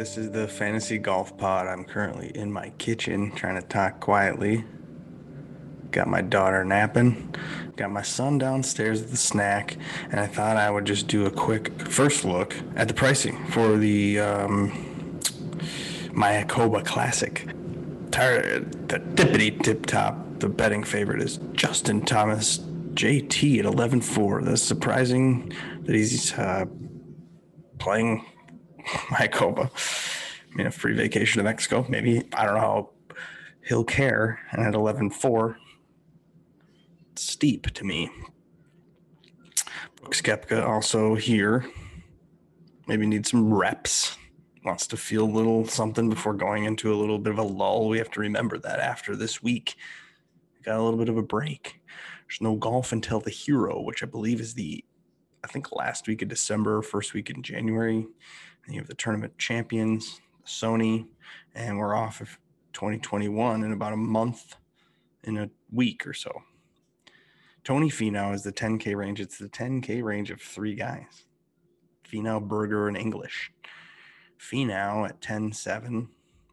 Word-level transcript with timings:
This 0.00 0.16
is 0.16 0.30
the 0.30 0.48
Fantasy 0.48 0.96
Golf 0.96 1.36
Pod. 1.36 1.66
I'm 1.66 1.84
currently 1.84 2.34
in 2.34 2.50
my 2.50 2.70
kitchen 2.78 3.32
trying 3.32 3.60
to 3.60 3.68
talk 3.68 4.00
quietly. 4.00 4.64
Got 5.90 6.08
my 6.08 6.22
daughter 6.22 6.64
napping, 6.64 7.34
got 7.76 7.90
my 7.90 8.00
son 8.00 8.38
downstairs 8.38 9.02
at 9.02 9.10
the 9.10 9.18
snack, 9.18 9.76
and 10.10 10.18
I 10.18 10.26
thought 10.26 10.56
I 10.56 10.70
would 10.70 10.86
just 10.86 11.06
do 11.06 11.26
a 11.26 11.30
quick 11.30 11.78
first 11.82 12.24
look 12.24 12.56
at 12.76 12.88
the 12.88 12.94
pricing 12.94 13.44
for 13.48 13.76
the 13.76 14.20
um, 14.20 15.20
Mayakoba 16.14 16.82
Classic. 16.82 17.46
Tired, 18.10 18.88
the 18.88 19.00
tippity 19.00 19.62
tip 19.62 19.84
top, 19.84 20.16
the 20.38 20.48
betting 20.48 20.82
favorite 20.82 21.20
is 21.20 21.38
Justin 21.52 22.06
Thomas 22.06 22.56
JT 22.94 23.58
at 23.58 23.66
11 23.66 24.00
4. 24.00 24.44
That's 24.44 24.62
surprising 24.62 25.52
that 25.82 25.94
he's 25.94 26.32
uh, 26.32 26.64
playing 27.78 28.24
Mayakoba. 29.10 29.70
I 30.52 30.56
mean, 30.56 30.66
a 30.66 30.70
free 30.70 30.94
vacation 30.94 31.38
to 31.38 31.44
Mexico. 31.44 31.86
Maybe, 31.88 32.24
I 32.32 32.44
don't 32.44 32.54
know 32.54 32.60
how 32.60 32.90
he'll 33.64 33.84
care. 33.84 34.40
And 34.50 34.62
at 34.62 34.74
11.4, 34.74 35.54
steep 37.14 37.70
to 37.74 37.84
me. 37.84 38.10
Brooks 40.00 40.22
Koepka 40.22 40.66
also 40.66 41.14
here. 41.14 41.64
Maybe 42.88 43.06
needs 43.06 43.30
some 43.30 43.52
reps. 43.52 44.16
Wants 44.64 44.86
to 44.88 44.96
feel 44.96 45.24
a 45.24 45.30
little 45.30 45.66
something 45.66 46.10
before 46.10 46.34
going 46.34 46.64
into 46.64 46.92
a 46.92 46.96
little 46.96 47.18
bit 47.18 47.32
of 47.32 47.38
a 47.38 47.42
lull. 47.42 47.88
We 47.88 47.98
have 47.98 48.10
to 48.12 48.20
remember 48.20 48.58
that 48.58 48.80
after 48.80 49.14
this 49.14 49.42
week, 49.42 49.76
we 50.58 50.64
got 50.64 50.78
a 50.78 50.82
little 50.82 50.98
bit 50.98 51.08
of 51.08 51.16
a 51.16 51.22
break. 51.22 51.80
There's 52.26 52.40
no 52.40 52.56
golf 52.56 52.92
until 52.92 53.20
the 53.20 53.30
Hero, 53.30 53.80
which 53.80 54.02
I 54.02 54.06
believe 54.06 54.40
is 54.40 54.54
the, 54.54 54.84
I 55.42 55.46
think 55.46 55.72
last 55.72 56.06
week 56.06 56.22
of 56.22 56.28
December, 56.28 56.82
first 56.82 57.14
week 57.14 57.30
in 57.30 57.42
January. 57.42 58.06
And 58.66 58.74
you 58.74 58.80
have 58.80 58.88
the 58.88 58.94
Tournament 58.94 59.38
Champions, 59.38 60.20
Sony, 60.46 61.06
and 61.54 61.78
we're 61.78 61.94
off 61.94 62.20
of 62.20 62.38
2021 62.72 63.64
in 63.64 63.72
about 63.72 63.92
a 63.92 63.96
month, 63.96 64.56
in 65.24 65.38
a 65.38 65.50
week 65.72 66.06
or 66.06 66.12
so. 66.12 66.30
Tony 67.64 67.90
Finau 67.90 68.34
is 68.34 68.42
the 68.42 68.52
10K 68.52 68.96
range. 68.96 69.20
It's 69.20 69.38
the 69.38 69.48
10K 69.48 70.02
range 70.02 70.30
of 70.30 70.40
three 70.40 70.74
guys 70.74 71.24
Finau, 72.10 72.46
Berger, 72.46 72.88
and 72.88 72.96
English. 72.96 73.52
Finau 74.38 75.08
at 75.08 75.20
10 75.20 75.52
7 75.52 76.08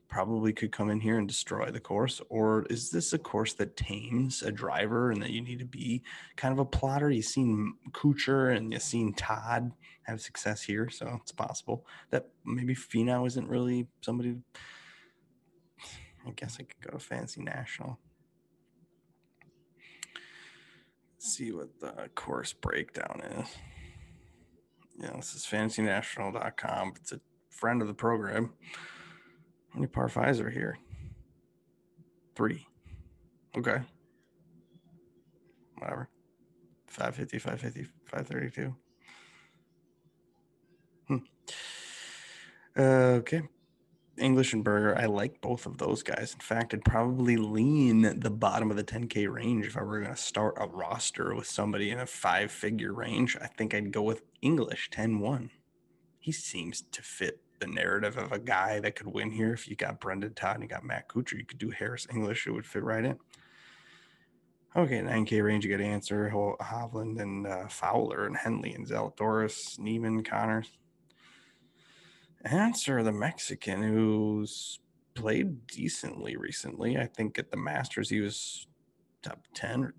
probably 0.07 0.53
could 0.53 0.71
come 0.71 0.89
in 0.89 0.99
here 0.99 1.17
and 1.17 1.27
destroy 1.27 1.69
the 1.69 1.79
course. 1.79 2.21
Or 2.29 2.65
is 2.69 2.89
this 2.89 3.13
a 3.13 3.17
course 3.17 3.53
that 3.53 3.75
tames 3.75 4.41
a 4.41 4.51
driver 4.51 5.11
and 5.11 5.21
that 5.21 5.31
you 5.31 5.41
need 5.41 5.59
to 5.59 5.65
be 5.65 6.03
kind 6.35 6.53
of 6.53 6.59
a 6.59 6.65
plotter? 6.65 7.09
You've 7.09 7.25
seen 7.25 7.75
Kuchar 7.91 8.55
and 8.55 8.71
you've 8.71 8.81
seen 8.81 9.13
Todd 9.13 9.71
have 10.03 10.21
success 10.21 10.63
here. 10.63 10.89
So 10.89 11.19
it's 11.21 11.31
possible 11.31 11.85
that 12.11 12.27
maybe 12.45 12.75
Finau 12.75 13.27
isn't 13.27 13.49
really 13.49 13.87
somebody. 14.01 14.37
I 16.27 16.31
guess 16.31 16.57
I 16.59 16.63
could 16.63 16.81
go 16.81 16.97
to 16.97 16.99
Fantasy 16.99 17.41
National. 17.41 17.99
see 21.27 21.51
what 21.51 21.79
the 21.79 22.09
course 22.15 22.53
breakdown 22.53 23.21
is. 23.39 23.47
Yeah, 24.99 25.11
this 25.15 25.35
is 25.35 25.45
fantasynational.com. 25.45 26.93
It's 27.01 27.11
a 27.11 27.19
friend 27.49 27.81
of 27.81 27.87
the 27.87 27.93
program. 27.93 28.53
How 29.77 29.81
many 29.81 29.91
par 29.91 30.09
fives 30.09 30.39
are 30.39 30.49
here? 30.49 30.75
Three. 32.35 32.65
Okay. 33.55 33.77
Whatever. 35.77 36.09
550, 36.87 37.37
550, 37.37 37.83
532. 38.05 38.75
Hmm. 41.07 41.17
Uh, 42.75 42.81
okay. 43.19 43.43
English 44.17 44.53
and 44.53 44.63
Berger, 44.63 44.97
I 44.97 45.05
like 45.05 45.41
both 45.41 45.67
of 45.67 45.77
those 45.77 46.01
guys. 46.01 46.33
In 46.33 46.39
fact, 46.39 46.73
I'd 46.73 46.83
probably 46.83 47.37
lean 47.37 48.19
the 48.19 48.31
bottom 48.31 48.71
of 48.71 48.77
the 48.77 48.83
10K 48.83 49.31
range 49.31 49.67
if 49.67 49.77
I 49.77 49.83
were 49.83 50.01
going 50.01 50.15
to 50.15 50.19
start 50.19 50.55
a 50.57 50.65
roster 50.65 51.35
with 51.35 51.45
somebody 51.45 51.91
in 51.91 51.99
a 51.99 52.07
five 52.07 52.51
figure 52.51 52.93
range. 52.93 53.37
I 53.39 53.45
think 53.45 53.75
I'd 53.75 53.91
go 53.91 54.01
with 54.01 54.23
English 54.41 54.89
10 54.89 55.19
1. 55.19 55.51
He 56.17 56.31
seems 56.31 56.81
to 56.81 57.03
fit 57.03 57.41
the 57.59 57.67
narrative 57.67 58.17
of 58.17 58.31
a 58.31 58.39
guy 58.39 58.79
that 58.79 58.95
could 58.95 59.07
win 59.07 59.31
here. 59.31 59.53
If 59.53 59.67
you 59.67 59.75
got 59.75 59.99
Brendon 59.99 60.33
Todd 60.33 60.55
and 60.55 60.63
you 60.63 60.69
got 60.69 60.83
Matt 60.83 61.07
Kuchar, 61.07 61.37
you 61.37 61.45
could 61.45 61.57
do 61.57 61.69
Harris 61.69 62.07
English, 62.11 62.47
it 62.47 62.51
would 62.51 62.65
fit 62.65 62.83
right 62.83 63.03
in. 63.03 63.17
Okay, 64.75 64.99
9K 64.99 65.43
range, 65.43 65.65
you 65.65 65.75
got 65.75 65.83
Ancer, 65.83 66.29
Hovland, 66.29 67.19
and 67.19 67.47
uh, 67.47 67.67
Fowler, 67.67 68.27
and 68.27 68.37
Henley, 68.37 68.73
and 68.73 68.85
Zalatoris, 68.85 69.79
Niemann, 69.79 70.23
Conners. 70.23 70.67
Ancer 72.45 73.01
the 73.03 73.11
Mexican 73.11 73.81
who's 73.81 74.79
played 75.15 75.65
decently 75.67 76.37
recently. 76.37 76.97
I 76.97 77.05
think 77.07 77.39
at 77.39 77.49
the 77.49 77.57
Masters 77.57 78.09
he 78.09 78.21
was 78.21 78.67
top 79.23 79.39
10 79.55 79.83
or 79.83 79.93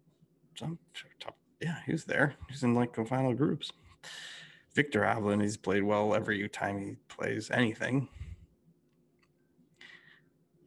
some 0.55 0.79
top. 1.21 1.37
Yeah, 1.61 1.79
he 1.85 1.93
was 1.93 2.05
there. 2.05 2.37
He's 2.49 2.63
in 2.63 2.75
like 2.75 2.95
the 2.95 3.05
final 3.05 3.35
groups. 3.35 3.73
Viktor 4.75 5.01
Hovland, 5.01 5.43
he's 5.43 5.57
played 5.57 5.83
well 5.83 6.15
every 6.15 6.49
time 6.49 6.81
he 6.81 6.97
plays 7.09 7.51
anything. 7.51 8.09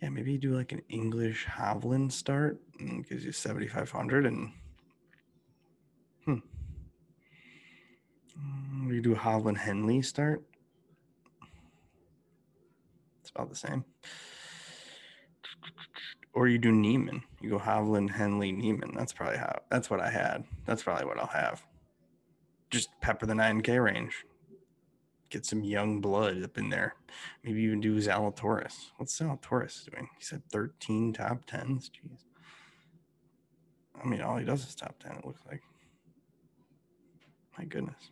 Yeah, 0.02 0.10
maybe 0.10 0.32
you 0.32 0.40
do 0.40 0.56
like 0.56 0.72
an 0.72 0.82
English 0.90 1.46
Hovland 1.46 2.12
start 2.12 2.60
and 2.80 3.08
gives 3.08 3.24
you 3.24 3.32
7,500 3.32 4.26
and 4.26 4.52
hmm. 6.26 6.38
Mm, 8.38 8.94
you 8.94 9.02
do 9.02 9.14
Hovland 9.14 9.58
Henley 9.58 10.02
start 10.02 10.44
It's 13.22 13.30
about 13.30 13.50
the 13.50 13.56
same. 13.56 13.86
Or 16.34 16.48
you 16.48 16.58
do 16.58 16.72
Niemann. 16.72 17.24
You 17.42 17.52
go 17.52 17.60
Hovland, 17.60 18.12
Henley, 18.12 18.52
Niemann. 18.52 18.94
That's 18.96 19.14
probably 19.14 19.38
how. 19.38 19.60
That's 19.70 19.90
what 19.90 20.00
I 20.00 20.10
had. 20.10 20.46
That's 20.66 20.84
probably 20.84 21.06
what 21.06 21.18
I'll 21.18 21.28
have. 21.28 21.64
Just 22.72 22.90
pepper 23.02 23.26
the 23.26 23.34
9K 23.34 23.84
range. 23.84 24.26
Get 25.30 25.46
some 25.46 25.64
young 25.64 26.02
blood 26.02 26.44
up 26.44 26.58
in 26.58 26.70
there. 26.70 26.96
Maybe 27.44 27.62
even 27.62 27.80
do 27.80 27.98
Zalatoris. 27.98 28.92
What's 28.98 29.18
Zalatoris 29.20 29.90
doing? 29.90 30.09
He 30.18 30.24
said 30.24 30.42
13 30.52 31.14
top 31.14 31.46
10s. 31.46 31.90
Jeez. 31.90 32.26
I 34.04 34.08
mean, 34.08 34.22
all 34.22 34.38
he 34.38 34.46
does 34.46 34.68
is 34.68 34.76
top 34.76 34.96
10, 35.00 35.18
it 35.18 35.26
looks 35.26 35.42
like. 35.48 35.62
My 37.58 37.66
goodness. 37.66 38.12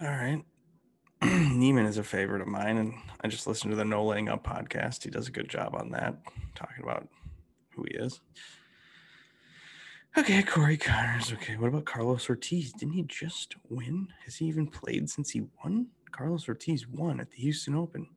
All 0.00 0.08
right. 0.08 0.42
Niemann 1.22 1.84
is 1.84 1.98
a 1.98 2.02
favorite 2.02 2.40
of 2.40 2.48
mine, 2.48 2.78
and 2.78 2.94
I 3.20 3.28
just 3.28 3.46
listened 3.46 3.72
to 3.72 3.76
the 3.76 3.84
No 3.84 4.04
Laying 4.04 4.30
Up 4.30 4.42
podcast. 4.42 5.04
He 5.04 5.10
does 5.10 5.28
a 5.28 5.32
good 5.32 5.48
job 5.48 5.74
on 5.74 5.90
that, 5.90 6.16
talking 6.54 6.82
about 6.82 7.06
who 7.74 7.84
he 7.84 7.96
is. 7.98 8.20
Okay, 10.18 10.42
Corey 10.42 10.76
Conners. 10.76 11.32
Okay, 11.32 11.56
what 11.56 11.68
about 11.68 11.84
Carlos 11.84 12.28
Ortiz? 12.28 12.72
Didn't 12.72 12.94
he 12.94 13.04
just 13.04 13.54
win? 13.68 14.08
Has 14.24 14.36
he 14.36 14.46
even 14.46 14.66
played 14.66 15.08
since 15.08 15.30
he 15.30 15.42
won? 15.62 15.86
Carlos 16.10 16.48
Ortiz 16.48 16.86
won 16.88 17.20
at 17.20 17.30
the 17.30 17.38
Houston 17.38 17.74
Open. 17.74 18.08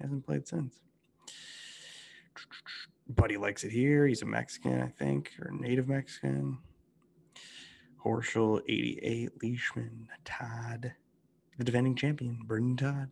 Hasn't 0.00 0.24
played 0.24 0.48
since. 0.48 0.80
Buddy 3.08 3.36
likes 3.36 3.64
it 3.64 3.72
here. 3.72 4.06
He's 4.06 4.22
a 4.22 4.26
Mexican, 4.26 4.80
I 4.82 4.88
think, 4.88 5.32
or 5.40 5.50
native 5.50 5.88
Mexican. 5.88 6.58
Horschel, 8.04 8.60
88. 8.68 9.30
Leishman, 9.42 10.08
Todd 10.24 10.94
the 11.58 11.64
defending 11.64 11.96
champion, 11.96 12.38
Brendon 12.46 12.76
Todd. 12.76 13.10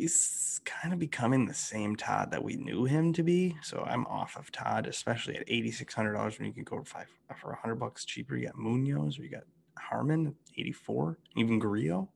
He's 0.00 0.62
kind 0.64 0.94
of 0.94 0.98
becoming 0.98 1.44
the 1.44 1.52
same 1.52 1.94
Todd 1.94 2.30
that 2.30 2.42
we 2.42 2.56
knew 2.56 2.86
him 2.86 3.12
to 3.12 3.22
be. 3.22 3.56
So 3.62 3.84
I'm 3.86 4.06
off 4.06 4.36
of 4.36 4.50
Todd, 4.50 4.86
especially 4.86 5.36
at 5.36 5.46
$8,600 5.46 6.38
when 6.38 6.46
you 6.46 6.54
can 6.54 6.64
go 6.64 6.78
for 6.78 6.84
five 6.84 7.06
for 7.36 7.50
100 7.50 7.74
bucks 7.74 8.06
cheaper. 8.06 8.34
You 8.34 8.46
got 8.46 8.56
Munoz 8.56 9.18
or 9.18 9.22
you 9.24 9.30
got 9.30 9.44
Harman, 9.78 10.34
84, 10.56 11.18
even 11.36 11.58
Grillo. 11.58 12.08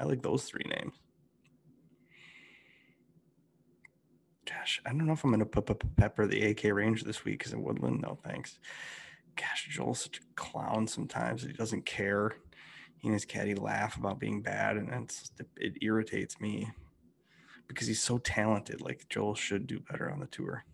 I 0.00 0.04
like 0.04 0.22
those 0.22 0.44
three 0.44 0.66
names. 0.68 0.94
Gosh, 4.44 4.80
I 4.84 4.90
don't 4.90 5.06
know 5.06 5.12
if 5.12 5.22
I'm 5.22 5.38
to 5.38 5.46
put 5.46 5.96
pepper 5.96 6.26
the 6.26 6.42
AK 6.42 6.64
range 6.64 7.04
this 7.04 7.24
week 7.24 7.38
because 7.38 7.52
in 7.52 7.62
Woodland. 7.62 8.02
No, 8.02 8.18
thanks. 8.24 8.58
Gosh, 9.36 9.68
Joel's 9.70 10.00
such 10.00 10.18
a 10.18 10.34
clown 10.34 10.88
sometimes. 10.88 11.42
He 11.42 11.52
doesn't 11.52 11.86
care 11.86 12.32
he 12.98 13.08
and 13.08 13.14
his 13.14 13.24
caddy 13.24 13.54
laugh 13.54 13.96
about 13.96 14.18
being 14.18 14.42
bad, 14.42 14.76
and 14.76 15.12
it 15.56 15.74
irritates 15.82 16.40
me 16.40 16.70
because 17.68 17.86
he's 17.86 18.02
so 18.02 18.18
talented. 18.18 18.80
Like 18.80 19.08
Joel 19.08 19.34
should 19.34 19.66
do 19.66 19.80
better 19.80 20.10
on 20.10 20.20
the 20.20 20.26
tour. 20.26 20.64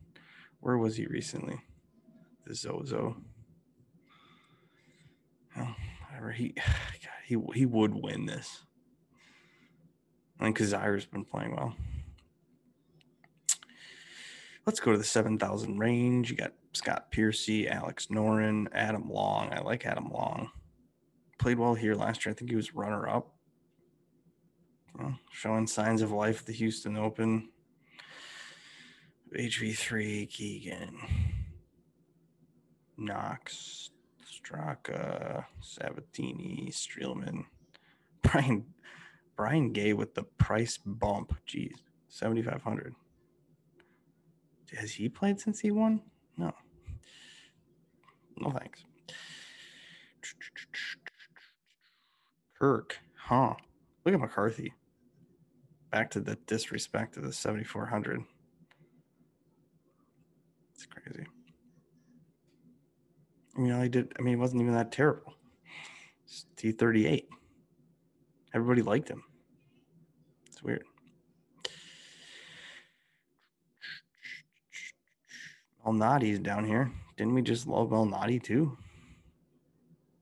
Where 0.60 0.78
was 0.78 0.96
he 0.96 1.06
recently? 1.06 1.60
The 2.46 2.54
Zozo. 2.54 3.16
Oh, 5.56 5.74
whatever. 6.08 6.32
He, 6.32 6.48
God, 6.56 6.66
he 7.24 7.36
he 7.54 7.66
would 7.66 7.94
win 7.94 8.26
this. 8.26 8.62
I 10.40 10.44
think 10.44 10.58
Kizzire's 10.58 11.06
been 11.06 11.24
playing 11.24 11.54
well. 11.54 11.74
Let's 14.66 14.80
go 14.80 14.92
to 14.92 14.98
the 14.98 15.04
7,000 15.04 15.78
range. 15.78 16.30
You 16.30 16.36
got 16.36 16.52
Scott 16.72 17.10
Piercy, 17.10 17.68
Alex 17.68 18.06
Noren, 18.06 18.66
Adam 18.72 19.08
Long. 19.10 19.52
I 19.52 19.60
like 19.60 19.86
Adam 19.86 20.08
Long 20.10 20.50
played 21.42 21.58
well 21.58 21.74
here 21.74 21.94
last 21.96 22.24
year. 22.24 22.32
I 22.32 22.36
think 22.36 22.50
he 22.50 22.56
was 22.56 22.74
runner 22.74 23.08
up. 23.08 23.34
Showing 25.30 25.66
signs 25.66 26.02
of 26.02 26.12
life 26.12 26.40
at 26.40 26.46
the 26.46 26.52
Houston 26.52 26.96
Open. 26.96 27.48
HV3, 29.36 30.28
Keegan, 30.28 30.98
Knox, 32.98 33.90
Straka, 34.22 35.46
Sabatini, 35.60 36.68
Streelman, 36.70 37.46
Brian, 38.22 38.66
Brian 39.36 39.72
Gay 39.72 39.94
with 39.94 40.14
the 40.14 40.24
price 40.24 40.78
bump. 40.84 41.34
Jeez, 41.48 41.72
7,500. 42.08 42.94
Has 44.76 44.92
he 44.92 45.08
played 45.08 45.40
since 45.40 45.60
he 45.60 45.70
won? 45.70 46.02
No. 46.36 46.52
No 48.38 48.50
thanks. 48.50 48.84
Kirk, 52.58 52.98
huh? 53.16 53.54
Look 54.04 54.14
at 54.14 54.20
McCarthy. 54.20 54.72
Back 55.92 56.10
to 56.12 56.20
the 56.20 56.36
disrespect 56.46 57.16
of 57.16 57.22
the 57.22 57.32
7,400. 57.32 58.22
It's 60.74 60.86
crazy. 60.86 61.26
You 63.58 63.66
know, 63.66 63.82
he 63.82 63.88
did. 63.88 64.12
I 64.18 64.22
mean, 64.22 64.34
it 64.34 64.40
wasn't 64.40 64.62
even 64.62 64.74
that 64.74 64.90
terrible. 64.90 65.34
It's 66.24 66.46
T 66.56 66.72
thirty 66.72 67.06
eight. 67.06 67.28
Everybody 68.54 68.80
liked 68.80 69.08
him. 69.08 69.22
It's 70.46 70.62
weird. 70.62 70.84
Malnati's 75.84 76.38
down 76.38 76.64
here. 76.64 76.90
Didn't 77.16 77.34
we 77.34 77.42
just 77.42 77.66
love 77.66 77.90
Malnati 77.90 78.42
too? 78.42 78.78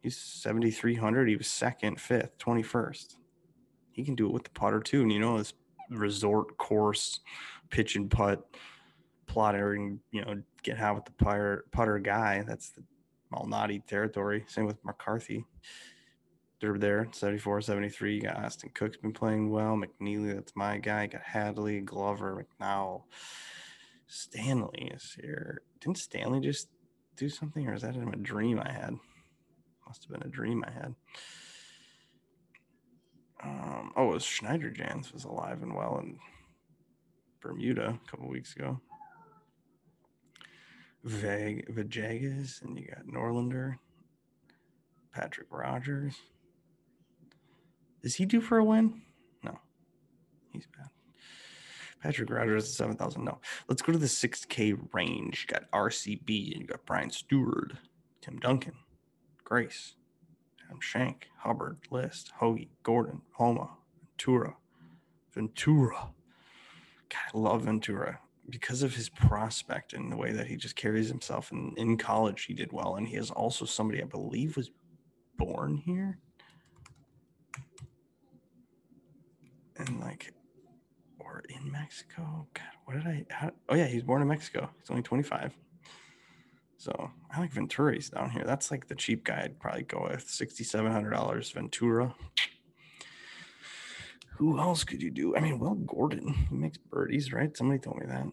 He's 0.03 0.17
7,300. 0.17 1.29
He 1.29 1.37
was 1.37 1.47
second, 1.47 2.01
fifth, 2.01 2.39
21st. 2.39 3.17
He 3.93 4.03
can 4.03 4.15
do 4.15 4.27
it 4.27 4.33
with 4.33 4.45
the 4.45 4.51
putter 4.51 4.81
too. 4.81 5.03
And 5.03 5.13
you 5.13 5.21
know, 5.21 5.37
this 5.37 5.53
resort 5.91 6.57
course 6.57 7.21
pitch 7.71 7.97
and 7.97 8.11
putt 8.11 8.47
plotter 9.27 9.75
and, 9.75 10.01
you 10.11 10.25
know, 10.25 10.43
get 10.63 10.79
high 10.79 10.93
with 10.93 11.05
the 11.05 11.13
putter, 11.13 11.65
putter 11.71 11.99
guy. 11.99 12.43
That's 12.47 12.71
the 12.71 12.83
Malnati 13.33 13.85
territory. 13.87 14.45
Same 14.49 14.67
with 14.67 14.85
McCarthy. 14.85 15.45
They're 16.61 16.79
there, 16.79 17.09
74, 17.13 17.63
73. 17.63 18.17
You 18.17 18.21
got 18.21 18.45
Austin 18.45 18.71
Cook's 18.75 18.99
been 18.99 19.13
playing 19.13 19.51
well. 19.51 19.77
McNealy, 19.77 20.35
that's 20.35 20.55
my 20.55 20.77
guy. 20.79 21.05
You 21.05 21.09
got 21.09 21.23
Hadley, 21.23 21.81
Glover, 21.81 22.45
McDowell. 22.61 23.05
Stanley 24.07 24.91
is 24.95 25.17
here. 25.19 25.63
Didn't 25.81 25.97
Stanley 25.97 26.41
just 26.41 26.69
do 27.17 27.29
something, 27.29 27.67
or 27.67 27.75
is 27.75 27.83
that 27.83 27.95
in 27.95 28.13
a 28.13 28.17
dream 28.17 28.61
I 28.63 28.71
had? 28.71 28.95
Must 29.87 30.05
have 30.05 30.13
been 30.13 30.29
a 30.29 30.31
dream 30.31 30.65
I 30.67 30.71
had. 30.71 30.95
Um, 33.43 33.93
oh, 33.97 34.11
it 34.11 34.15
was 34.15 34.25
Schniederjans 34.25 35.13
was 35.13 35.25
alive 35.25 35.63
and 35.63 35.75
well 35.75 35.99
in 35.99 36.19
Bermuda 37.41 37.99
a 38.05 38.11
couple 38.11 38.29
weeks 38.29 38.55
ago. 38.55 38.81
Vag 41.05 41.75
Vajagas, 41.75 42.63
and 42.63 42.79
you 42.79 42.87
got 42.87 43.07
Norlander, 43.07 43.77
Patrick 45.13 45.49
Rodgers. 45.51 46.15
Is 48.03 48.17
he 48.17 48.27
due 48.27 48.43
for 48.43 48.59
a 48.59 48.65
win? 48.65 49.01
No, 49.43 49.59
he's 50.53 50.67
bad. 50.67 50.89
Patrick 52.03 52.31
Rodgers 52.31 52.65
is 52.65 52.77
7,000. 52.77 53.25
No. 53.25 53.39
Let's 53.69 53.83
go 53.83 53.93
to 53.93 53.99
the 53.99 54.07
6K 54.07 54.89
range. 54.93 55.47
You 55.47 55.55
got 55.55 55.71
RCB 55.71 56.53
and 56.53 56.63
you 56.63 56.67
got 56.67 56.87
Brian 56.87 57.11
Stuard, 57.11 57.77
Tim 58.23 58.39
Duncan, 58.39 58.73
Grace, 59.45 59.97
Schenk, 60.79 61.29
Hubbard, 61.39 61.79
List, 61.91 62.33
Hoge, 62.39 62.69
Gordon, 62.83 63.23
Homa, 63.33 63.71
Ventura, 63.99 64.57
Ventura. 65.33 66.11
God, 67.09 67.19
I 67.35 67.39
love 67.39 67.63
Ventura 67.63 68.21
because 68.49 68.83
of 68.83 68.95
his 68.95 69.09
prospect 69.09 69.93
and 69.93 70.13
the 70.13 70.17
way 70.17 70.33
that 70.33 70.47
he 70.47 70.57
just 70.57 70.77
carries 70.77 71.09
himself. 71.09 71.51
And 71.51 71.77
in 71.79 71.97
college, 71.97 72.45
he 72.45 72.55
did 72.55 72.73
well. 72.73 72.97
And 72.97 73.09
he 73.09 73.17
is 73.17 73.31
also 73.31 73.65
somebody 73.65 74.03
I 74.03 74.07
believe 74.07 74.57
was 74.57 74.71
born 75.37 75.77
here. 75.77 76.19
And 79.77 80.01
like 80.01 80.33
or 81.19 81.43
in 81.49 81.71
Mexico. 81.71 82.47
God, 82.55 82.65
what 82.85 82.95
did 82.95 83.07
I? 83.07 83.25
How, 83.31 83.51
oh 83.69 83.75
yeah, 83.75 83.87
he's 83.87 84.03
born 84.03 84.23
in 84.23 84.29
Mexico. 84.29 84.69
He's 84.81 84.91
only 84.91 85.03
25. 85.03 85.55
So 86.81 87.11
I 87.31 87.41
like 87.41 87.53
Ventura's 87.53 88.09
down 88.09 88.31
here. 88.31 88.45
That's 88.47 88.71
like 88.71 88.89
the 88.89 88.95
cheap 88.95 89.25
guy. 89.25 89.43
I'd 89.43 89.61
probably 89.61 89.83
go 89.83 90.09
with 90.11 90.27
$6,700 90.27 91.53
Ventura. 91.53 92.15
Who 94.39 94.59
else 94.59 94.83
could 94.83 95.03
you 95.03 95.11
do? 95.11 95.37
I 95.37 95.41
mean, 95.41 95.59
Will 95.59 95.75
Gordon. 95.75 96.47
He 96.49 96.57
makes 96.57 96.79
birdies, 96.79 97.35
right? 97.35 97.55
Somebody 97.55 97.81
told 97.81 97.99
me 97.99 98.07
that. 98.07 98.27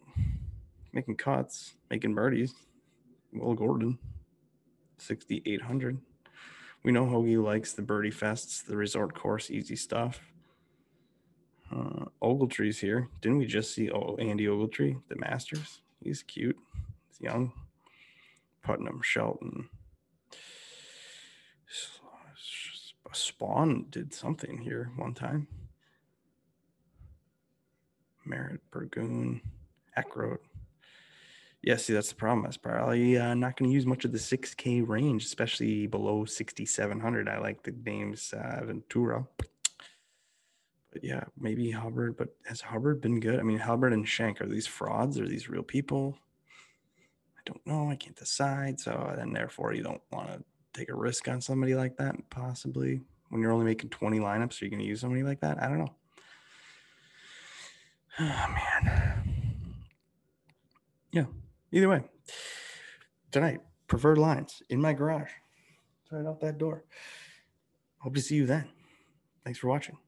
Making 0.94 1.16
cuts, 1.16 1.74
making 1.90 2.14
birdies. 2.14 2.54
Will 3.34 3.52
Gordon, 3.52 3.98
6,800. 4.96 5.98
We 6.84 6.90
know 6.90 7.04
Hoge 7.04 7.36
likes 7.36 7.74
the 7.74 7.82
birdie 7.82 8.10
fests, 8.10 8.64
the 8.64 8.78
resort 8.78 9.14
course, 9.14 9.50
easy 9.50 9.76
stuff. 9.76 10.22
Uh, 11.70 12.06
Ogletree's 12.22 12.78
here. 12.78 13.10
Didn't 13.20 13.36
we 13.36 13.44
just 13.44 13.74
see 13.74 13.90
oh, 13.90 14.16
Andy 14.18 14.46
Ogletree, 14.46 15.02
the 15.08 15.16
Masters? 15.16 15.82
He's 16.02 16.22
cute. 16.22 16.56
He's 17.10 17.20
young. 17.20 17.52
Putnam, 18.62 19.00
Shelton. 19.02 19.68
Spaun 23.12 23.90
did 23.90 24.12
something 24.12 24.58
here 24.58 24.90
one 24.96 25.14
time. 25.14 25.48
Merritt, 28.24 28.60
Burgoon, 28.70 29.40
Eckroat. 29.96 30.38
Yeah, 31.62 31.76
see, 31.76 31.94
that's 31.94 32.10
the 32.10 32.14
problem. 32.14 32.44
That's 32.44 32.58
probably 32.58 33.16
uh, 33.16 33.34
not 33.34 33.56
going 33.56 33.70
to 33.70 33.74
use 33.74 33.86
much 33.86 34.04
of 34.04 34.12
the 34.12 34.18
6K 34.18 34.86
range, 34.86 35.24
especially 35.24 35.86
below 35.86 36.24
6,700. 36.26 37.28
I 37.28 37.38
like 37.38 37.62
the 37.62 37.74
names 37.84 38.32
uh, 38.32 38.64
Ventura 38.64 39.26
but 40.98 41.04
yeah, 41.04 41.24
maybe 41.38 41.70
Hubbard. 41.70 42.16
But 42.16 42.34
has 42.46 42.60
Hubbard 42.60 43.00
been 43.00 43.20
good? 43.20 43.38
I 43.38 43.42
mean, 43.42 43.58
Hubbard 43.58 43.92
and 43.92 44.08
Shank, 44.08 44.40
are 44.40 44.46
these 44.46 44.66
frauds? 44.66 45.18
Are 45.18 45.28
these 45.28 45.48
real 45.48 45.62
people? 45.62 46.18
Don't 47.48 47.66
know. 47.66 47.90
I 47.90 47.96
can't 47.96 48.14
decide. 48.14 48.78
So 48.78 48.92
uh, 48.92 49.16
then, 49.16 49.32
therefore, 49.32 49.72
you 49.72 49.82
don't 49.82 50.02
want 50.12 50.28
to 50.28 50.44
take 50.74 50.90
a 50.90 50.94
risk 50.94 51.28
on 51.28 51.40
somebody 51.40 51.74
like 51.74 51.96
that. 51.96 52.14
Possibly 52.28 53.00
when 53.30 53.40
you're 53.40 53.52
only 53.52 53.64
making 53.64 53.88
20 53.88 54.18
lineups, 54.18 54.60
are 54.60 54.66
you 54.66 54.70
going 54.70 54.82
to 54.82 54.86
use 54.86 55.00
somebody 55.00 55.22
like 55.22 55.40
that? 55.40 55.62
I 55.62 55.68
don't 55.68 55.78
know. 55.78 55.94
Oh 58.20 58.24
man. 58.24 59.22
Yeah. 61.12 61.26
Either 61.70 61.88
way, 61.88 62.02
tonight 63.30 63.60
preferred 63.86 64.18
lines 64.18 64.60
in 64.68 64.80
my 64.80 64.92
garage. 64.92 65.30
It's 66.02 66.10
right 66.10 66.26
out 66.26 66.40
that 66.40 66.58
door. 66.58 66.84
Hope 67.98 68.16
to 68.16 68.20
see 68.20 68.34
you 68.34 68.44
then. 68.44 68.66
Thanks 69.44 69.60
for 69.60 69.68
watching. 69.68 69.98